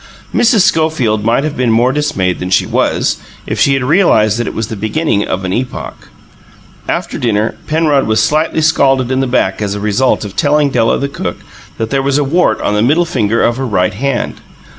[0.33, 0.61] Mrs.
[0.63, 4.53] Schofield might have been more dismayed than she was, if she had realized that it
[4.55, 6.09] was the beginning of an epoch.
[6.89, 10.97] After dinner, Penrod was slightly scalded in the back as the result of telling Della,
[10.97, 11.41] the cook,
[11.77, 14.41] that there was a wart on the middle finger of her right hand.